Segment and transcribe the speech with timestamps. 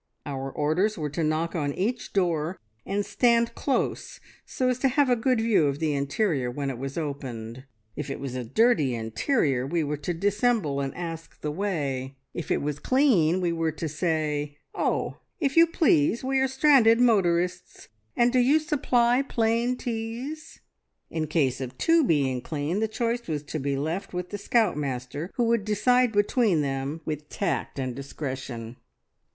[0.25, 5.11] Our orders were to knock on each door and stand close so as to have
[5.11, 7.65] a good view of the interior when it was opened.
[7.95, 12.49] If it was a dirty interior we were to dissemble, and ask the way; if
[12.49, 17.87] it was clean, we were to say, `Oh, if you please, we are stranded motorists,
[18.17, 20.61] and do you supply plain teas?'
[21.11, 24.75] In case of two being clean, the choice was to be left with the scout
[24.75, 28.77] master, who would decide between them with tact and discretion.